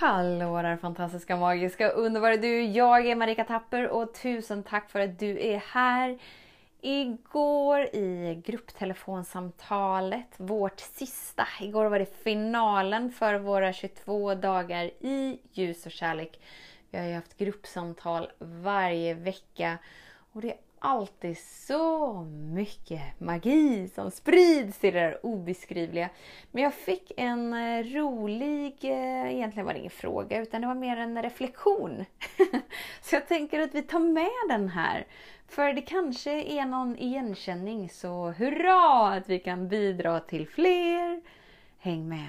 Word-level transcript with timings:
Hallå 0.00 0.62
där 0.62 0.76
fantastiska, 0.76 1.36
magiska, 1.36 1.88
underbara 1.88 2.36
du! 2.36 2.62
Jag 2.64 3.06
är 3.06 3.16
Marika 3.16 3.44
Tapper 3.44 3.88
och 3.88 4.14
tusen 4.14 4.62
tack 4.62 4.90
för 4.90 5.00
att 5.00 5.18
du 5.18 5.40
är 5.40 5.58
här. 5.58 6.18
Igår 6.80 7.80
i 7.80 8.42
grupptelefonsamtalet, 8.46 10.34
vårt 10.36 10.80
sista, 10.80 11.46
igår 11.60 11.86
var 11.86 11.98
det 11.98 12.22
finalen 12.22 13.12
för 13.12 13.34
våra 13.34 13.72
22 13.72 14.34
dagar 14.34 14.84
i 14.84 15.40
ljus 15.52 15.86
och 15.86 15.92
kärlek. 15.92 16.40
Vi 16.90 16.98
har 16.98 17.06
ju 17.06 17.14
haft 17.14 17.38
gruppsamtal 17.38 18.28
varje 18.38 19.14
vecka 19.14 19.78
och 20.32 20.40
det 20.40 20.54
alltid 20.78 21.38
så 21.38 22.14
mycket 22.52 23.20
magi 23.20 23.88
som 23.88 24.10
sprids 24.10 24.84
i 24.84 24.90
det 24.90 25.00
där 25.00 25.26
obeskrivliga. 25.26 26.10
Men 26.50 26.62
jag 26.62 26.74
fick 26.74 27.12
en 27.16 27.54
eh, 27.54 27.84
rolig, 27.84 28.76
eh, 28.82 29.34
egentligen 29.34 29.66
var 29.66 29.72
det 29.72 29.78
ingen 29.78 29.90
fråga 29.90 30.42
utan 30.42 30.60
det 30.60 30.66
var 30.66 30.74
mer 30.74 30.96
en 30.96 31.22
reflektion. 31.22 32.04
så 33.00 33.14
jag 33.14 33.28
tänker 33.28 33.60
att 33.60 33.74
vi 33.74 33.82
tar 33.82 33.98
med 34.00 34.58
den 34.58 34.68
här. 34.68 35.06
För 35.48 35.72
det 35.72 35.82
kanske 35.82 36.42
är 36.42 36.66
någon 36.66 36.98
igenkänning 36.98 37.90
så 37.90 38.30
hurra 38.30 39.08
att 39.08 39.28
vi 39.28 39.38
kan 39.38 39.68
bidra 39.68 40.20
till 40.20 40.48
fler. 40.48 41.20
Häng 41.78 42.08
med! 42.08 42.28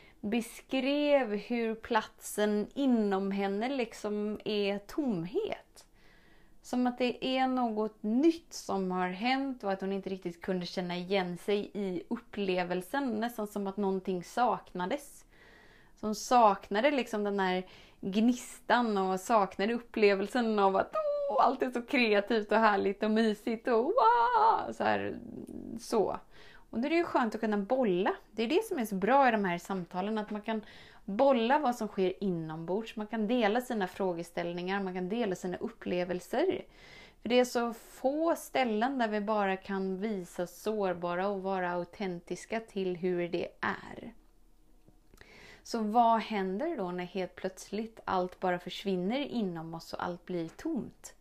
beskrev 0.21 1.35
hur 1.35 1.75
platsen 1.75 2.67
inom 2.73 3.31
henne 3.31 3.69
liksom 3.69 4.39
är 4.45 4.77
tomhet. 4.77 5.85
Som 6.61 6.87
att 6.87 6.97
det 6.97 7.25
är 7.25 7.47
något 7.47 8.03
nytt 8.03 8.53
som 8.53 8.91
har 8.91 9.09
hänt 9.09 9.63
och 9.63 9.71
att 9.71 9.81
hon 9.81 9.91
inte 9.91 10.09
riktigt 10.09 10.41
kunde 10.41 10.65
känna 10.65 10.97
igen 10.97 11.37
sig 11.37 11.71
i 11.73 12.03
upplevelsen. 12.07 13.19
Nästan 13.19 13.47
som 13.47 13.67
att 13.67 13.77
någonting 13.77 14.23
saknades. 14.23 15.25
Så 15.95 16.07
hon 16.07 16.15
saknade 16.15 16.91
liksom 16.91 17.23
den 17.23 17.39
här 17.39 17.63
gnistan 18.01 18.97
och 18.97 19.19
saknade 19.19 19.73
upplevelsen 19.73 20.59
av 20.59 20.75
att 20.75 20.95
åh, 21.29 21.45
allt 21.45 21.61
är 21.61 21.71
så 21.71 21.81
kreativt 21.81 22.51
och 22.51 22.57
härligt 22.57 23.03
och 23.03 23.11
mysigt 23.11 23.67
och 23.67 23.83
wow! 23.83 24.73
Så, 24.73 24.83
här, 24.83 25.19
så. 25.79 26.19
Och 26.71 26.79
då 26.79 26.85
är 26.85 26.89
det 26.89 26.95
ju 26.95 27.03
skönt 27.03 27.35
att 27.35 27.41
kunna 27.41 27.57
bolla. 27.57 28.13
Det 28.31 28.43
är 28.43 28.47
det 28.47 28.65
som 28.65 28.79
är 28.79 28.85
så 28.85 28.95
bra 28.95 29.27
i 29.27 29.31
de 29.31 29.45
här 29.45 29.57
samtalen, 29.57 30.17
att 30.17 30.29
man 30.29 30.41
kan 30.41 30.61
bolla 31.05 31.59
vad 31.59 31.75
som 31.75 31.87
sker 31.87 32.23
inombords. 32.23 32.95
Man 32.95 33.07
kan 33.07 33.27
dela 33.27 33.61
sina 33.61 33.87
frågeställningar, 33.87 34.83
man 34.83 34.93
kan 34.93 35.09
dela 35.09 35.35
sina 35.35 35.57
upplevelser. 35.57 36.65
För 37.21 37.29
det 37.29 37.39
är 37.39 37.45
så 37.45 37.73
få 37.73 38.35
ställen 38.35 38.97
där 38.97 39.07
vi 39.07 39.21
bara 39.21 39.57
kan 39.57 39.97
visa 39.97 40.47
sårbara 40.47 41.27
och 41.27 41.41
vara 41.41 41.71
autentiska 41.71 42.59
till 42.59 42.95
hur 42.95 43.29
det 43.29 43.47
är. 43.61 44.13
Så 45.63 45.79
vad 45.79 46.19
händer 46.19 46.77
då 46.77 46.91
när 46.91 47.03
helt 47.03 47.35
plötsligt 47.35 47.99
allt 48.05 48.39
bara 48.39 48.59
försvinner 48.59 49.19
inom 49.19 49.73
oss 49.73 49.93
och 49.93 50.03
allt 50.03 50.25
blir 50.25 50.49
tomt? 50.49 51.15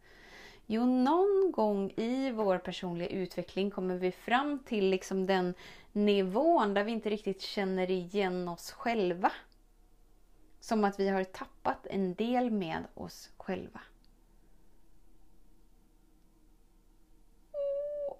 Jo, 0.72 0.86
någon 0.86 1.52
gång 1.52 1.90
i 1.90 2.30
vår 2.30 2.58
personliga 2.58 3.08
utveckling 3.08 3.70
kommer 3.70 3.96
vi 3.96 4.12
fram 4.12 4.58
till 4.58 4.90
liksom 4.90 5.26
den 5.26 5.54
nivån 5.92 6.74
där 6.74 6.84
vi 6.84 6.92
inte 6.92 7.10
riktigt 7.10 7.40
känner 7.40 7.90
igen 7.90 8.48
oss 8.48 8.70
själva. 8.70 9.32
Som 10.60 10.84
att 10.84 11.00
vi 11.00 11.08
har 11.08 11.24
tappat 11.24 11.86
en 11.86 12.14
del 12.14 12.50
med 12.50 12.84
oss 12.94 13.30
själva. 13.36 13.80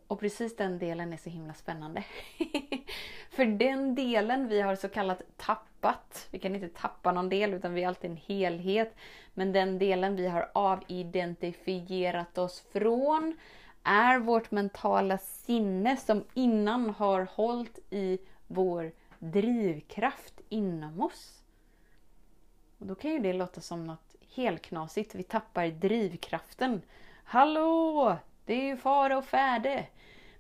Och 0.06 0.20
precis 0.20 0.56
den 0.56 0.78
delen 0.78 1.12
är 1.12 1.16
så 1.16 1.30
himla 1.30 1.54
spännande. 1.54 2.04
För 3.30 3.44
den 3.44 3.94
delen 3.94 4.48
vi 4.48 4.60
har 4.60 4.74
så 4.74 4.88
kallat 4.88 5.22
tappat, 5.36 6.28
vi 6.30 6.38
kan 6.38 6.54
inte 6.54 6.68
tappa 6.68 7.12
någon 7.12 7.28
del 7.28 7.54
utan 7.54 7.74
vi 7.74 7.82
är 7.82 7.88
alltid 7.88 8.10
en 8.10 8.16
helhet. 8.16 8.96
Men 9.34 9.52
den 9.52 9.78
delen 9.78 10.16
vi 10.16 10.28
har 10.28 10.50
avidentifierat 10.54 12.38
oss 12.38 12.64
från 12.72 13.38
är 13.82 14.18
vårt 14.18 14.50
mentala 14.50 15.18
sinne 15.18 15.96
som 15.96 16.24
innan 16.34 16.91
har 16.91 17.28
hållit 17.30 17.78
i 17.91 18.18
vår 18.46 18.92
drivkraft 19.18 20.41
inom 20.48 21.00
oss. 21.00 21.42
Och 22.78 22.86
Då 22.86 22.94
kan 22.94 23.10
ju 23.10 23.18
det 23.18 23.32
låta 23.32 23.60
som 23.60 23.86
något 23.86 24.14
helknasigt. 24.34 25.14
Vi 25.14 25.22
tappar 25.22 25.68
drivkraften. 25.68 26.82
Hallå! 27.24 28.16
Det 28.44 28.54
är 28.54 28.64
ju 28.64 28.76
fara 28.76 29.18
och 29.18 29.24
färde. 29.24 29.86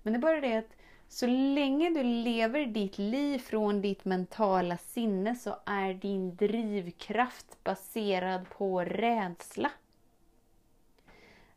Men 0.02 0.12
det 0.12 0.18
är 0.18 0.20
bara 0.20 0.40
det 0.40 0.56
att 0.56 0.76
så 1.12 1.26
länge 1.26 1.90
du 1.90 2.02
lever 2.02 2.66
ditt 2.66 2.98
liv 2.98 3.38
från 3.38 3.80
ditt 3.80 4.04
mentala 4.04 4.76
sinne 4.76 5.34
så 5.34 5.56
är 5.64 5.94
din 5.94 6.36
drivkraft 6.36 7.64
baserad 7.64 8.48
på 8.50 8.80
rädsla. 8.80 9.70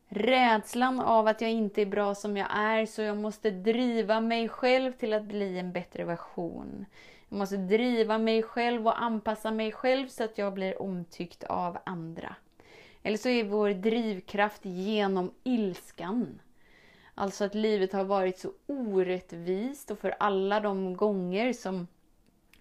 Rädslan 0.07 0.99
av 0.99 1.27
att 1.27 1.41
jag 1.41 1.51
inte 1.51 1.81
är 1.81 1.85
bra 1.85 2.15
som 2.15 2.37
jag 2.37 2.47
är 2.51 2.85
så 2.85 3.01
jag 3.01 3.17
måste 3.17 3.51
driva 3.51 4.19
mig 4.19 4.49
själv 4.49 4.91
till 4.91 5.13
att 5.13 5.23
bli 5.23 5.59
en 5.59 5.71
bättre 5.71 6.03
version. 6.03 6.85
Jag 7.29 7.37
måste 7.37 7.57
driva 7.57 8.17
mig 8.17 8.43
själv 8.43 8.87
och 8.87 9.01
anpassa 9.01 9.51
mig 9.51 9.71
själv 9.71 10.07
så 10.07 10.23
att 10.23 10.37
jag 10.37 10.53
blir 10.53 10.81
omtyckt 10.81 11.43
av 11.43 11.77
andra. 11.85 12.35
Eller 13.03 13.17
så 13.17 13.29
är 13.29 13.43
vår 13.43 13.69
drivkraft 13.69 14.65
genom 14.65 15.33
ilskan. 15.43 16.39
Alltså 17.15 17.45
att 17.45 17.55
livet 17.55 17.93
har 17.93 18.03
varit 18.03 18.39
så 18.39 18.51
orättvist 18.67 19.91
och 19.91 19.99
för 19.99 20.15
alla 20.19 20.59
de 20.59 20.97
gånger 20.97 21.53
som 21.53 21.87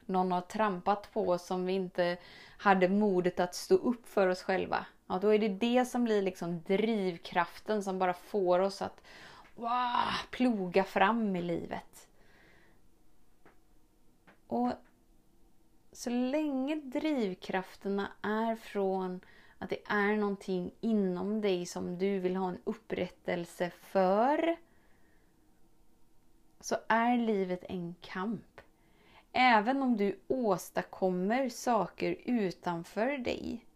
någon 0.06 0.32
har 0.32 0.40
trampat 0.40 1.12
på 1.12 1.28
oss 1.28 1.46
som 1.46 1.66
vi 1.66 1.72
inte 1.72 2.16
hade 2.58 2.88
modet 2.88 3.40
att 3.40 3.54
stå 3.54 3.74
upp 3.74 4.08
för 4.08 4.26
oss 4.26 4.42
själva. 4.42 4.86
Ja, 5.06 5.18
då 5.18 5.28
är 5.28 5.38
det 5.38 5.48
det 5.48 5.84
som 5.84 6.04
blir 6.04 6.22
liksom 6.22 6.62
drivkraften 6.62 7.82
som 7.82 7.98
bara 7.98 8.14
får 8.14 8.58
oss 8.58 8.82
att 8.82 9.02
wow, 9.54 9.70
ploga 10.30 10.84
fram 10.84 11.36
i 11.36 11.42
livet. 11.42 12.08
Och 14.46 14.72
så 15.92 16.10
länge 16.10 16.74
drivkrafterna 16.74 18.08
är 18.22 18.56
från 18.56 19.20
att 19.62 19.70
det 19.70 19.82
är 19.86 20.16
någonting 20.16 20.74
inom 20.80 21.40
dig 21.40 21.66
som 21.66 21.98
du 21.98 22.18
vill 22.18 22.36
ha 22.36 22.48
en 22.48 22.58
upprättelse 22.64 23.70
för. 23.70 24.56
Så 26.60 26.76
är 26.88 27.18
livet 27.18 27.64
en 27.68 27.94
kamp. 28.00 28.60
Även 29.32 29.82
om 29.82 29.96
du 29.96 30.18
åstadkommer 30.28 31.48
saker 31.48 32.16
utanför 32.24 33.18
dig 33.18 33.66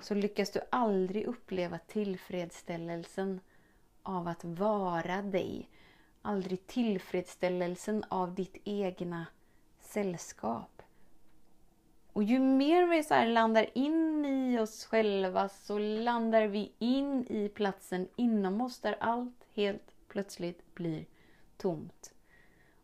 så 0.00 0.14
lyckas 0.14 0.50
du 0.50 0.60
aldrig 0.70 1.26
uppleva 1.26 1.78
tillfredsställelsen 1.78 3.40
av 4.02 4.28
att 4.28 4.44
vara 4.44 5.22
dig. 5.22 5.68
Aldrig 6.22 6.66
tillfredsställelsen 6.66 8.04
av 8.08 8.34
ditt 8.34 8.56
egna 8.64 9.26
sällskap. 9.80 10.82
Och 12.12 12.22
ju 12.22 12.38
mer 12.38 12.86
vi 12.86 13.02
så 13.02 13.24
landar 13.24 13.66
in 13.74 14.24
i 14.24 14.58
oss 14.58 14.84
själva 14.84 15.48
så 15.48 15.78
landar 15.78 16.46
vi 16.46 16.72
in 16.78 17.26
i 17.30 17.48
platsen 17.48 18.08
inom 18.16 18.60
oss 18.60 18.80
där 18.80 18.96
allt 19.00 19.46
helt 19.54 19.94
plötsligt 20.08 20.74
blir 20.74 21.04
tomt. 21.56 22.12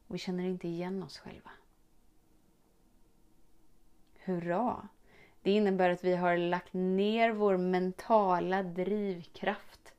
Och 0.06 0.14
vi 0.14 0.19
känner 0.19 0.44
inte 0.44 0.69
igen 0.69 1.02
oss 1.02 1.19
själva. 1.19 1.50
Hurra! 4.25 4.88
Det 5.43 5.50
innebär 5.50 5.90
att 5.90 6.05
vi 6.05 6.17
har 6.17 6.37
lagt 6.37 6.72
ner 6.72 7.31
vår 7.31 7.56
mentala 7.56 8.62
drivkraft. 8.62 9.93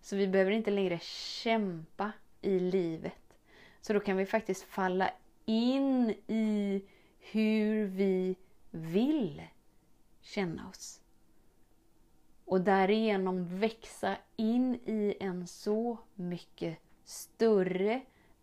Så 0.00 0.16
vi 0.16 0.26
behöver 0.26 0.50
inte 0.50 0.70
längre 0.70 0.98
kämpa 1.02 2.12
i 2.40 2.58
livet. 2.58 3.36
Så 3.80 3.92
då 3.92 4.00
kan 4.00 4.16
vi 4.16 4.26
faktiskt 4.26 4.62
falla 4.62 5.10
in 5.44 6.14
i 6.26 6.82
hur 7.18 7.84
vi 7.84 8.36
vill 8.70 9.42
känna 10.20 10.68
oss. 10.68 11.00
Och 12.44 12.60
därigenom 12.60 13.58
växa 13.58 14.16
in 14.36 14.74
i 14.74 15.16
en 15.20 15.46
så 15.46 15.98
mycket 16.14 16.78
större 17.04 18.00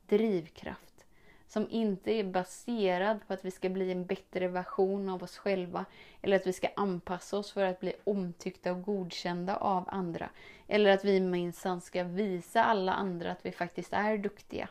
drivkraft. 0.08 1.06
som 1.48 1.70
inte 1.70 2.12
är 2.12 2.24
baserad 2.24 3.28
på 3.28 3.34
att 3.34 3.46
vi 3.46 3.52
ska 3.52 3.70
bli 3.70 3.92
en 3.92 4.06
bättre 4.06 4.48
version 4.48 5.10
av 5.10 5.24
oss 5.24 5.38
själva 5.38 5.86
eller 6.22 6.36
att 6.36 6.48
vi 6.48 6.54
ska 6.54 6.68
anpassa 6.76 7.38
oss 7.38 7.52
för 7.52 7.66
att 7.66 7.80
bli 7.80 7.94
omtyckta 8.04 8.72
och 8.72 8.84
godkända 8.84 9.56
av 9.56 9.84
andra. 9.88 10.30
Eller 10.68 10.90
att 10.90 11.06
vi 11.06 11.20
minsann 11.20 11.82
ska 11.82 12.04
visa 12.04 12.64
alla 12.64 12.94
andra 12.94 13.32
att 13.32 13.46
vi 13.46 13.52
faktiskt 13.52 13.94
är 13.94 14.18
duktiga. 14.18 14.70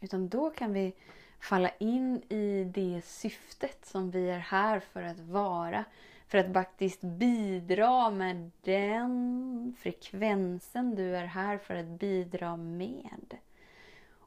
Utan 0.00 0.28
då 0.28 0.50
kan 0.50 0.72
vi 0.72 0.94
falla 1.40 1.70
in 1.78 2.22
i 2.28 2.64
det 2.64 3.04
syftet 3.04 3.84
som 3.86 4.10
vi 4.10 4.30
är 4.30 4.38
här 4.38 4.80
för 4.80 5.02
att 5.02 5.20
vara. 5.20 5.84
För 6.26 6.38
att 6.38 6.52
faktiskt 6.52 7.00
bidra 7.00 8.10
med 8.10 8.50
den 8.62 9.74
frekvensen 9.78 10.94
du 10.94 11.16
är 11.16 11.24
här 11.24 11.58
för 11.58 11.74
att 11.74 11.86
bidra 11.86 12.56
med. 12.56 13.36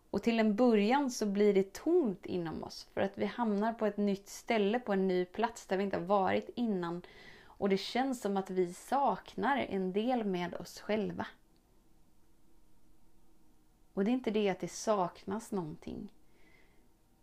Och 0.10 0.24
till 0.24 0.40
en 0.40 0.56
början 0.56 1.12
så 1.12 1.26
blir 1.26 1.54
det 1.54 1.74
tomt 1.74 2.26
inom 2.26 2.64
oss 2.64 2.88
för 2.94 3.02
att 3.02 3.18
vi 3.18 3.26
hamnar 3.26 3.74
på 3.74 3.86
ett 3.86 3.98
nytt 3.98 4.30
ställe, 4.30 4.80
på 4.80 4.94
en 4.94 5.08
ny 5.08 5.26
plats 5.26 5.66
där 5.66 5.78
vi 5.78 5.84
inte 5.84 5.98
har 5.98 6.06
varit 6.06 6.50
innan. 6.56 7.02
Och 7.46 7.70
det 7.70 7.78
känns 7.78 8.22
som 8.22 8.38
att 8.38 8.50
vi 8.50 8.74
saknar 8.74 9.58
en 9.58 9.94
del 9.94 10.24
med 10.24 10.54
oss 10.56 10.80
själva. 10.80 11.28
Och 13.94 14.06
det 14.06 14.12
är 14.12 14.14
inte 14.14 14.32
det 14.32 14.50
att 14.50 14.60
det 14.60 14.72
saknas 14.72 15.52
någonting. 15.52 16.10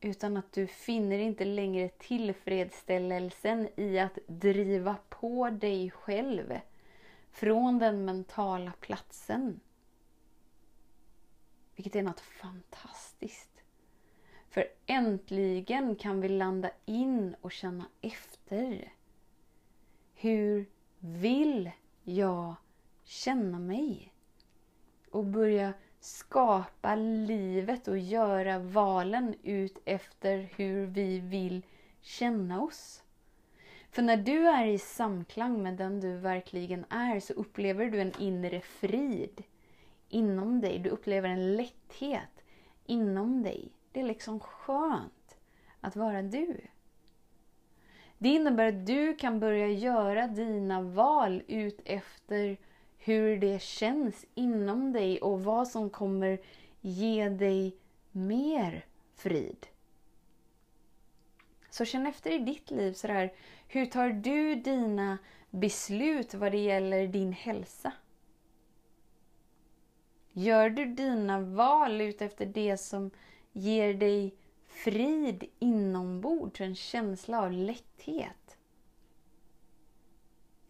Utan 0.01 0.37
att 0.37 0.53
du 0.53 0.67
finner 0.67 1.19
inte 1.19 1.45
längre 1.45 1.89
tillfredsställelsen 1.89 3.69
i 3.77 3.99
att 3.99 4.19
driva 4.27 4.97
på 5.09 5.51
dig 5.51 5.91
själv 5.91 6.61
från 7.31 7.79
den 7.79 8.05
mentala 8.05 8.73
platsen. 8.81 9.61
Vilket 11.77 11.97
är 11.97 12.03
något 12.03 12.21
fantastiskt. 12.21 13.51
För 14.49 14.67
äntligen 14.87 15.97
kan 15.97 16.21
vi 16.21 16.29
landa 16.29 16.71
in 16.87 17.37
och 17.41 17.53
känna 17.53 17.87
efter. 18.01 18.93
Hur 20.15 20.67
vill 20.99 21.71
jag 22.03 22.55
känna 23.05 23.59
mig? 23.59 24.13
Och 25.11 25.25
börja 25.25 25.73
skapa 26.01 26.95
livet 26.95 27.89
och 27.89 27.99
göra 27.99 28.59
valen 28.59 29.35
ut 29.43 29.79
efter 29.85 30.49
hur 30.57 30.87
vi 30.87 31.21
vill 31.21 31.63
känna 32.01 32.63
oss. 32.63 33.03
För 33.91 34.03
när 34.03 34.17
du 34.17 34.49
är 34.49 34.67
i 34.67 34.79
samklang 34.79 35.63
med 35.63 35.75
den 35.75 36.01
du 36.01 36.17
verkligen 36.17 36.85
är 36.89 37.21
så 37.21 37.33
upplever 37.33 37.87
du 37.87 38.01
en 38.01 38.13
inre 38.19 38.61
frid 38.61 39.43
inom 40.09 40.61
dig. 40.61 40.79
Du 40.79 40.91
upplever 40.91 41.29
en 41.29 41.57
lätthet 41.57 42.45
inom 42.87 43.43
dig. 43.43 43.73
Det 43.93 44.01
är 44.01 44.05
liksom 44.05 44.41
skönt 44.41 45.37
att 45.81 45.97
vara 45.97 46.23
du. 46.23 46.61
Det 48.19 48.29
innebär 48.29 48.67
att 48.67 48.87
du 48.87 49.15
kan 49.15 49.41
börja 49.41 49.69
göra 49.69 50.27
dina 50.27 50.83
val 50.83 51.43
ut 51.47 51.81
efter 51.85 52.57
hur 53.03 53.37
det 53.37 53.63
känns 53.63 54.27
inom 54.35 54.93
dig 54.93 55.21
och 55.21 55.45
vad 55.45 55.69
som 55.69 55.91
kommer 55.91 56.39
ge 56.81 57.29
dig 57.29 57.77
mer 58.11 58.87
frid. 59.15 59.67
Så 61.71 61.85
känn 61.85 62.07
efter 62.07 62.31
i 62.31 62.39
ditt 62.39 62.71
liv 62.71 62.93
sådär, 62.93 63.33
hur 63.69 63.87
tar 63.87 64.09
du 64.09 64.55
dina 64.55 65.19
beslut 65.51 66.35
vad 66.35 66.53
det 66.53 66.59
gäller 66.59 67.07
din 67.07 67.33
hälsa? 67.33 67.93
Gör 70.33 70.71
du 70.71 70.85
dina 70.85 71.41
val 71.41 72.01
utefter 72.01 72.47
det 72.47 72.77
som 72.77 73.11
ger 73.53 73.95
dig 73.95 74.35
frid 74.67 75.45
inombords, 75.59 76.61
en 76.61 76.75
känsla 76.75 77.43
av 77.43 77.53
lätthet? 77.53 78.40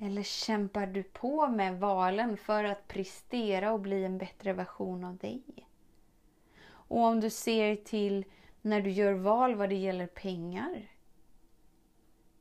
Eller 0.02 0.22
kämpar 0.22 0.86
du 0.86 1.02
på 1.02 1.48
med 1.48 1.80
valen 1.80 2.36
för 2.36 2.64
att 2.64 2.88
prestera 2.88 3.72
och 3.72 3.80
bli 3.80 4.04
en 4.04 4.18
bättre 4.18 4.52
version 4.52 5.04
av 5.04 5.16
dig? 5.16 5.42
Och 6.64 6.98
om 6.98 7.20
du 7.20 7.30
ser 7.30 7.76
till 7.76 8.24
när 8.62 8.80
du 8.80 8.90
gör 8.90 9.12
val 9.12 9.54
vad 9.54 9.68
det 9.68 9.76
gäller 9.76 10.06
pengar. 10.06 10.82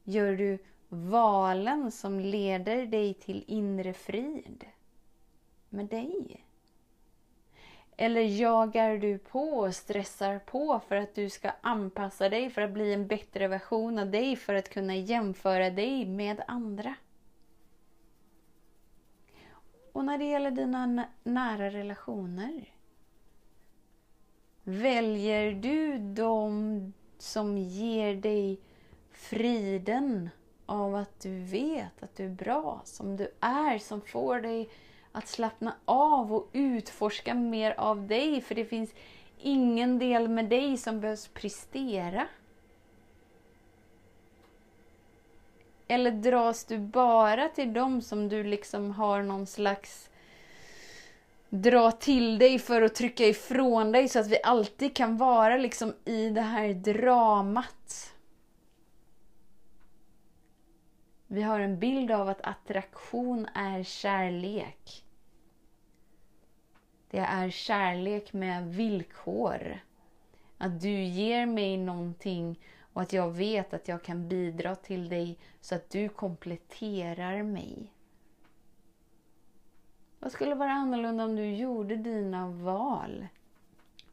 Gör 0.04 0.36
du 0.36 0.58
valen 0.90 1.92
som 1.92 2.20
leder 2.20 2.86
dig 2.86 3.14
till 3.14 3.44
inre 3.48 3.94
frid 3.94 4.66
med 5.70 5.86
dig? 5.86 6.46
Eller 7.98 8.22
jagar 8.22 8.98
du 8.98 9.18
på 9.18 9.50
och 9.50 9.76
stressar 9.76 10.40
på 10.40 10.80
för 10.88 10.96
att 10.96 11.16
du 11.16 11.30
ska 11.30 11.52
anpassa 11.62 12.30
dig 12.30 12.50
för 12.50 12.62
att 12.62 12.72
bli 12.72 12.94
en 12.94 13.08
bättre 13.08 13.48
version 13.48 14.00
av 14.00 14.12
dig 14.12 14.36
för 14.36 14.54
att 14.54 14.70
kunna 14.70 14.96
jämföra 14.96 15.70
dig 15.70 16.06
med 16.06 16.44
andra? 16.48 16.96
Och 19.94 20.06
när 20.06 20.18
det 20.18 20.26
gäller 20.26 20.52
dina 20.52 21.08
nära 21.24 21.70
relationer. 21.70 22.74
Väljer 24.64 25.52
du 25.52 25.98
de 25.98 26.94
som 27.18 27.58
ger 27.58 28.16
dig 28.16 28.60
friden 29.12 30.30
av 30.66 30.96
att 30.96 31.20
du 31.20 31.40
vet 31.40 32.04
att 32.04 32.16
du 32.16 32.26
är 32.26 32.30
bra 32.30 32.82
som 32.86 33.18
du 33.18 33.32
är, 33.40 33.78
som 33.78 34.02
får 34.02 34.40
dig 34.40 34.70
att 35.12 35.28
slappna 35.28 35.76
av 35.86 36.34
och 36.34 36.50
utforska 36.54 37.34
mer 37.34 37.72
av 37.78 38.08
dig. 38.08 38.42
För 38.42 38.56
det 38.56 38.66
finns 38.66 38.94
ingen 39.38 40.00
del 40.00 40.28
med 40.28 40.50
dig 40.50 40.78
som 40.78 41.00
behövs 41.00 41.28
prestera. 41.28 42.28
Eller 45.92 46.12
dras 46.12 46.66
du 46.66 46.78
bara 46.78 47.50
till 47.50 47.74
dem 47.74 48.02
som 48.02 48.30
du 48.30 48.44
liksom 48.44 48.92
har 48.92 49.24
någon 49.24 49.48
slags 49.48 50.10
dra 51.50 51.92
till 51.92 52.38
dig 52.38 52.60
för 52.60 52.82
att 52.82 52.96
trycka 52.96 53.26
ifrån 53.26 53.92
dig 53.92 54.10
så 54.10 54.20
att 54.20 54.28
vi 54.28 54.44
alltid 54.44 54.96
kan 54.96 55.18
vara 55.18 55.58
liksom 55.58 55.94
i 56.06 56.30
det 56.30 56.42
här 56.42 56.74
dramat. 56.74 58.14
Vi 61.28 61.42
har 61.42 61.60
en 61.60 61.80
bild 61.80 62.12
av 62.12 62.30
att 62.30 62.42
attraktion 62.42 63.48
är 63.56 63.84
kärlek. 63.84 65.04
Det 67.10 67.20
är 67.20 67.50
kärlek 67.50 68.34
med 68.34 68.76
villkor. 68.76 69.80
Att 70.58 70.82
du 70.82 71.04
ger 71.04 71.46
mig 71.46 71.78
någonting 71.78 72.60
och 73.00 73.04
att 73.04 73.14
jag 73.14 73.32
vet 73.32 73.74
att 73.74 73.88
jag 73.88 74.04
kan 74.04 74.28
bidra 74.28 74.76
till 74.76 75.10
dig 75.10 75.40
så 75.62 75.76
att 75.76 75.90
du 75.90 76.10
kompletterar 76.10 77.44
mig. 77.44 77.94
Vad 80.20 80.32
skulle 80.32 80.56
vara 80.56 80.72
annorlunda 80.72 81.24
om 81.24 81.36
du 81.36 81.56
gjorde 81.56 81.96
dina 81.96 82.48
val 82.50 83.28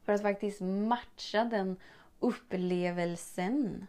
för 0.04 0.12
att 0.12 0.22
faktiskt 0.22 0.60
matcha 0.60 1.44
den 1.44 1.76
upplevelsen 2.20 3.86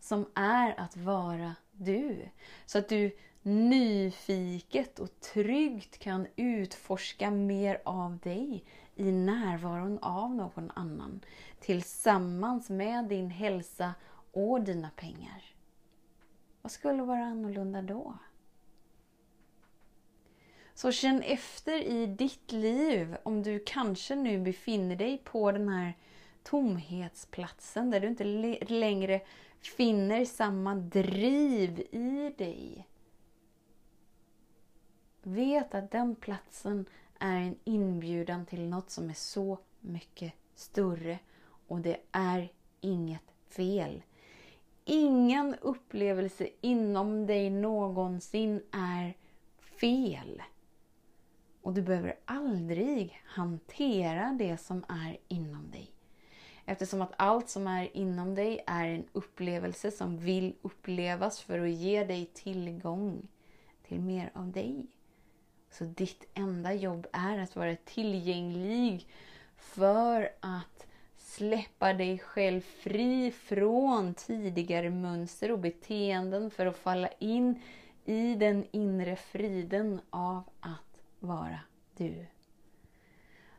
som 0.00 0.26
är 0.34 0.80
att 0.80 0.96
vara 0.96 1.54
du. 1.72 2.28
Så 2.66 2.78
att 2.78 2.88
du 2.88 3.16
nyfiket 3.48 4.98
och 4.98 5.20
tryggt 5.20 5.98
kan 5.98 6.26
utforska 6.36 7.30
mer 7.30 7.80
av 7.84 8.18
dig 8.18 8.64
i 8.94 9.12
närvaron 9.12 9.98
av 9.98 10.34
någon 10.34 10.70
annan 10.70 11.20
tillsammans 11.60 12.70
med 12.70 13.04
din 13.04 13.30
hälsa 13.30 13.94
och 14.32 14.60
dina 14.60 14.90
pengar. 14.90 15.44
Vad 16.62 16.72
skulle 16.72 17.02
vara 17.02 17.24
annorlunda 17.24 17.82
då? 17.82 18.14
Så 20.74 20.92
känn 20.92 21.22
efter 21.22 21.82
i 21.82 22.06
ditt 22.06 22.52
liv 22.52 23.16
om 23.22 23.42
du 23.42 23.62
kanske 23.66 24.14
nu 24.14 24.38
befinner 24.38 24.96
dig 24.96 25.18
på 25.24 25.52
den 25.52 25.68
här 25.68 25.96
tomhetsplatsen 26.42 27.90
där 27.90 28.00
du 28.00 28.08
inte 28.08 28.24
längre 28.74 29.20
finner 29.60 30.24
samma 30.24 30.74
driv 30.74 31.80
i 31.90 32.34
dig. 32.38 32.86
Vet 35.28 35.74
att 35.74 35.90
den 35.90 36.14
platsen 36.14 36.84
är 37.18 37.40
en 37.40 37.56
inbjudan 37.64 38.46
till 38.46 38.68
något 38.68 38.90
som 38.90 39.10
är 39.10 39.14
så 39.14 39.58
mycket 39.80 40.32
större 40.54 41.18
och 41.68 41.80
det 41.80 41.96
är 42.12 42.52
inget 42.80 43.32
fel. 43.48 44.02
Ingen 44.84 45.54
upplevelse 45.54 46.48
inom 46.60 47.26
dig 47.26 47.50
någonsin 47.50 48.62
är 48.70 49.16
fel. 49.80 50.42
Och 51.62 51.74
du 51.74 51.82
behöver 51.82 52.16
aldrig 52.24 53.22
hantera 53.24 54.36
det 54.38 54.58
som 54.58 54.84
är 54.88 55.18
inom 55.28 55.70
dig. 55.70 55.90
Eftersom 56.64 57.02
att 57.02 57.12
allt 57.16 57.48
som 57.48 57.66
är 57.66 57.96
inom 57.96 58.34
dig 58.34 58.64
är 58.66 58.88
en 58.88 59.04
upplevelse 59.12 59.90
som 59.90 60.18
vill 60.18 60.54
upplevas 60.62 61.40
för 61.40 61.58
att 61.58 61.70
ge 61.70 62.04
dig 62.04 62.30
tillgång 62.34 63.28
till 63.88 64.00
mer 64.00 64.30
av 64.34 64.52
dig. 64.52 64.86
Så 65.70 65.84
ditt 65.84 66.24
enda 66.34 66.74
jobb 66.74 67.06
är 67.12 67.38
att 67.38 67.56
vara 67.56 67.76
tillgänglig 67.76 69.06
för 69.56 70.30
att 70.40 70.86
släppa 71.16 71.92
dig 71.92 72.18
själv 72.18 72.60
fri 72.60 73.30
från 73.30 74.14
tidigare 74.14 74.90
mönster 74.90 75.52
och 75.52 75.58
beteenden 75.58 76.50
för 76.50 76.66
att 76.66 76.76
falla 76.76 77.08
in 77.18 77.62
i 78.04 78.34
den 78.34 78.66
inre 78.70 79.16
friden 79.16 80.00
av 80.10 80.42
att 80.60 81.00
vara 81.18 81.60
du. 81.96 82.26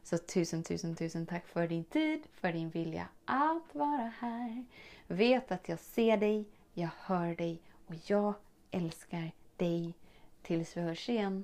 Så 0.04 0.18
tusen, 0.18 0.63
tusen, 0.63 0.96
tusen 0.96 1.25
tack 1.25 1.48
för 1.48 1.68
din 1.68 1.84
tid, 1.84 2.24
för 2.32 2.54
din 2.54 2.70
vilja 2.70 3.08
att 3.25 3.75
vara 3.75 4.13
här. 4.20 4.66
Vet 5.08 5.51
att 5.51 5.70
jag 5.70 5.80
ser 5.80 6.18
dig, 6.18 6.46
jag 6.74 6.89
hör 7.00 7.36
dig 7.36 7.62
och 7.88 7.96
jag 8.06 8.34
älskar 8.72 9.32
dig. 9.58 9.94
Tills 10.42 10.78
vi 10.78 10.82
hörs 10.82 11.10
igen, 11.10 11.44